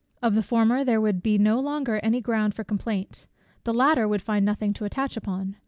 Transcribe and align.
Of 0.19 0.33
the 0.33 0.41
former 0.41 0.83
there 0.83 0.99
would 0.99 1.21
be 1.21 1.37
no 1.37 1.59
longer 1.59 1.97
any 2.01 2.21
ground 2.21 2.55
for 2.55 2.63
complaint; 2.63 3.27
the 3.65 3.71
latter 3.71 4.07
would 4.07 4.23
find 4.23 4.43
nothing 4.43 4.73
to 4.73 4.85
attach 4.85 5.15
upon. 5.15 5.57